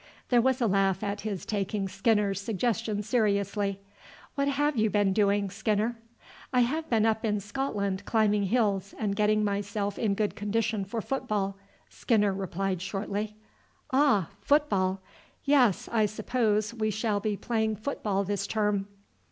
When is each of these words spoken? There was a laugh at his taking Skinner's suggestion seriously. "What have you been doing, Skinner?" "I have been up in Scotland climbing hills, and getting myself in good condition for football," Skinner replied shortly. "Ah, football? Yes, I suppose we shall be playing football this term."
There 0.29 0.41
was 0.41 0.59
a 0.59 0.65
laugh 0.65 1.03
at 1.03 1.21
his 1.21 1.45
taking 1.45 1.87
Skinner's 1.87 2.41
suggestion 2.41 3.03
seriously. 3.03 3.79
"What 4.33 4.47
have 4.47 4.75
you 4.75 4.89
been 4.89 5.13
doing, 5.13 5.51
Skinner?" 5.51 5.95
"I 6.51 6.61
have 6.61 6.89
been 6.89 7.05
up 7.05 7.23
in 7.23 7.39
Scotland 7.39 8.03
climbing 8.03 8.45
hills, 8.45 8.95
and 8.97 9.15
getting 9.15 9.43
myself 9.43 9.99
in 9.99 10.15
good 10.15 10.35
condition 10.35 10.85
for 10.85 11.01
football," 11.03 11.55
Skinner 11.87 12.33
replied 12.33 12.81
shortly. 12.81 13.35
"Ah, 13.93 14.29
football? 14.41 15.01
Yes, 15.43 15.87
I 15.91 16.07
suppose 16.07 16.73
we 16.73 16.89
shall 16.89 17.19
be 17.19 17.37
playing 17.37 17.75
football 17.75 18.23
this 18.23 18.47
term." 18.47 18.87